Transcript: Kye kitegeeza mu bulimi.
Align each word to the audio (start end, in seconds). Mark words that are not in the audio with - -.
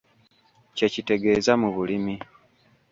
Kye 0.75 0.87
kitegeeza 0.93 1.53
mu 1.61 1.69
bulimi. 1.75 2.15